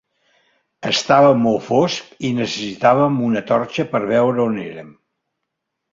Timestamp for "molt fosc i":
1.41-2.33